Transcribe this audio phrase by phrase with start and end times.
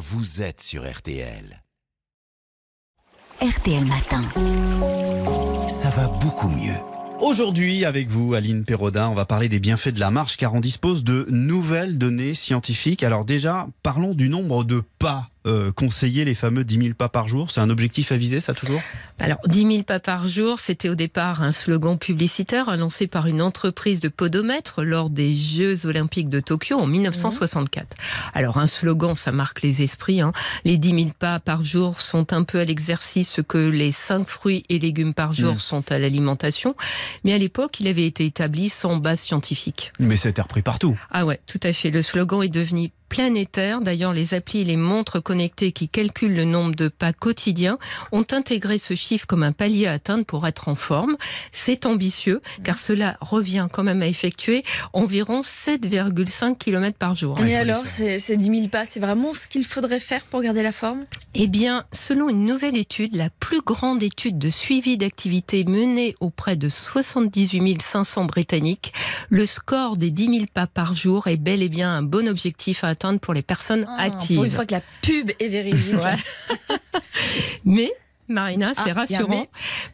[0.00, 1.62] vous êtes sur RTL.
[3.42, 4.22] RTL Matin.
[5.68, 6.78] Ça va beaucoup mieux.
[7.20, 10.60] Aujourd'hui, avec vous, Aline Perrodin, on va parler des bienfaits de la marche car on
[10.60, 13.02] dispose de nouvelles données scientifiques.
[13.02, 17.26] Alors déjà, parlons du nombre de pas euh, conseiller les fameux 10 000 pas par
[17.28, 18.80] jour C'est un objectif à viser, ça toujours?
[19.18, 23.40] Alors, 10 000 pas par jour, c'était au départ un slogan publicitaire annoncé par une
[23.42, 27.96] entreprise de podomètres lors des Jeux Olympiques de Tokyo en 1964.
[28.34, 30.20] Alors, un slogan, ça marque les esprits.
[30.20, 30.32] Hein.
[30.64, 34.28] Les 10 000 pas par jour sont un peu à l'exercice ce que les 5
[34.28, 35.58] fruits et légumes par jour Mm.
[35.58, 36.74] sont à l'alimentation.
[37.24, 39.92] Mais à l'époque, il avait été établi sans base scientifique.
[39.98, 40.98] Mais ça a été repris partout.
[41.10, 41.90] Ah ouais, tout à fait.
[41.90, 43.82] Le slogan est devenu planétaire.
[43.82, 47.76] D'ailleurs, les applis et les montres connectées qui calculent le nombre de pas quotidiens
[48.12, 51.16] ont intégré ce chiffre comme un palier à atteindre pour être en forme.
[51.52, 57.38] C'est ambitieux, car cela revient quand même à effectuer environ 7,5 km par jour.
[57.40, 60.62] Et les alors, ces 10 000 pas, c'est vraiment ce qu'il faudrait faire pour garder
[60.62, 61.04] la forme?
[61.34, 66.56] Eh bien, selon une nouvelle étude, la plus grande étude de suivi d'activité menée auprès
[66.56, 68.92] de 78 500 Britanniques,
[69.28, 72.84] le score des 10 000 pas par jour est bel et bien un bon objectif
[72.84, 74.32] à atteindre pour les personnes actives.
[74.32, 75.94] Ah, Pour une fois que la pub est véridique.
[75.94, 76.16] Ouais.
[77.64, 77.92] Mais
[78.30, 79.46] Marina, c'est Ah, un rassurant.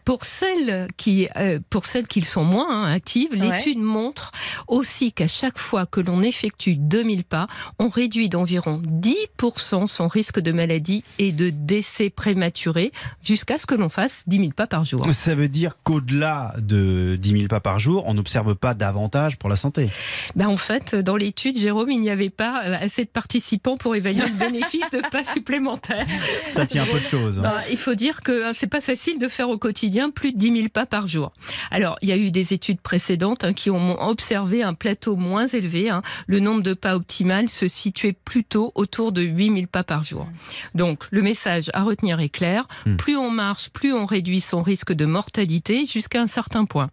[0.05, 3.39] Pour celles qui, euh, pour celles qui le sont moins hein, actives, Ouais.
[3.59, 4.33] l'étude montre
[4.69, 7.47] aussi qu'à chaque fois que l'on effectue 2000 pas,
[7.79, 13.75] on réduit d'environ 10% son risque de maladie et de décès prématuré jusqu'à ce que
[13.75, 15.07] l'on fasse 10 000 pas par jour.
[15.13, 19.49] Ça veut dire qu'au-delà de 10 000 pas par jour, on n'observe pas davantage pour
[19.49, 19.89] la santé.
[20.35, 23.95] Ben en fait, dans l'étude, Jérôme, il n'y avait pas euh, assez de participants pour
[23.97, 26.07] évaluer le bénéfice de pas supplémentaires.
[26.49, 27.41] Ça tient un peu de choses.
[27.41, 30.39] Bah, il faut dire que hein, c'est pas facile de faire au quotidien plus de
[30.39, 31.33] 10 000 pas par jour.
[31.71, 35.47] Alors, il y a eu des études précédentes hein, qui ont observé un plateau moins
[35.47, 35.91] élevé.
[35.91, 36.03] hein.
[36.27, 40.29] Le nombre de pas optimal se situait plutôt autour de 8 000 pas par jour.
[40.75, 42.67] Donc, le message à retenir est clair.
[42.85, 42.97] Hmm.
[42.97, 46.91] Plus on marche, plus on réduit son risque de mortalité jusqu'à un certain point.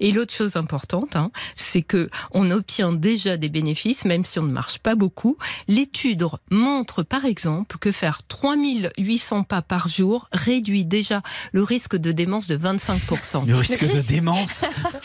[0.00, 4.42] Et l'autre chose importante, hein, c'est que on obtient déjà des bénéfices, même si on
[4.42, 5.38] ne marche pas beaucoup.
[5.66, 12.10] L'étude montre par exemple que faire 3800 pas par jour réduit déjà le risque de
[12.10, 13.46] démence de 25%.
[13.46, 14.64] Le risque de démence.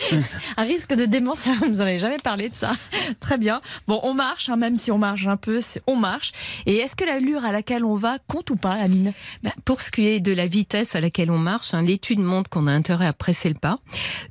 [0.58, 2.72] Un risque de démence, vous en avez jamais parlé de ça.
[3.20, 3.62] Très bien.
[3.88, 6.32] Bon, on marche, hein, même si on marche un peu, c'est- on marche.
[6.66, 9.14] Et est-ce que l'allure à laquelle on va compte ou pas, Aline?
[9.44, 12.50] Ben, Pour ce qui est de la vitesse à laquelle on marche, hein, l'étude montre
[12.50, 13.80] qu'on a intérêt à presser le pas.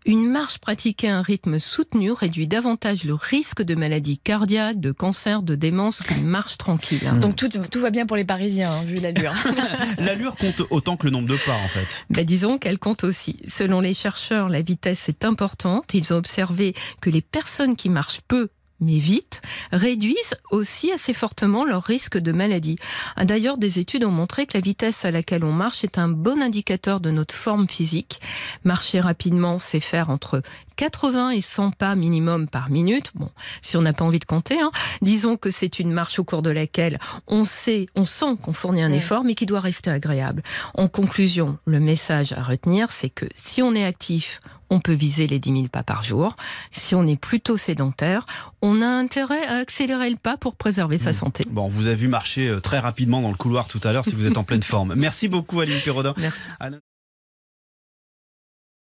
[0.06, 4.92] Une marche pratiquée à un rythme soutenu réduit davantage le risque de maladies cardiaques, de
[4.92, 7.06] cancer, de démence qu'une marche tranquille.
[7.06, 7.16] hein.
[7.16, 9.32] Donc tout, tout va bien pour les Parisiens, hein, vu l'allure.
[9.98, 12.06] L'allure compte autant que le nombre en fait.
[12.10, 13.40] Ben, disons qu'elle compte aussi.
[13.46, 15.94] Selon les chercheurs, la vitesse est importante.
[15.94, 18.48] Ils ont observé que les personnes qui marchent peu
[18.80, 22.76] mais vite, réduisent aussi assez fortement leur risque de maladie.
[23.22, 26.42] D'ailleurs, des études ont montré que la vitesse à laquelle on marche est un bon
[26.42, 28.20] indicateur de notre forme physique.
[28.64, 30.42] Marcher rapidement, c'est faire entre
[30.76, 33.10] 80 et 100 pas minimum par minute.
[33.16, 33.30] Bon,
[33.62, 34.70] si on n'a pas envie de compter, hein.
[35.02, 38.82] disons que c'est une marche au cours de laquelle on sait, on sent qu'on fournit
[38.82, 40.42] un effort, mais qui doit rester agréable.
[40.74, 44.40] En conclusion, le message à retenir, c'est que si on est actif,
[44.70, 46.36] on peut viser les 10 000 pas par jour.
[46.72, 48.26] Si on est plutôt sédentaire,
[48.62, 51.14] on a intérêt à accélérer le pas pour préserver sa Mm.
[51.14, 51.44] santé.
[51.50, 54.04] Bon, on vous a vu marcher euh, très rapidement dans le couloir tout à l'heure
[54.04, 54.94] si vous êtes en pleine forme.
[54.96, 56.14] Merci beaucoup, Aline Perrodin.
[56.18, 56.48] Merci.
[56.60, 56.78] Alain-